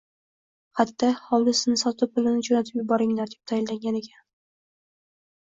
[0.77, 4.27] xatda “Hovlisini sotib, pulini jo’natib yuboringlar” deb tayinlagan ekan.